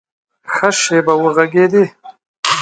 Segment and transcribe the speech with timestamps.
[0.53, 1.85] ښه شېبه وږغېدی!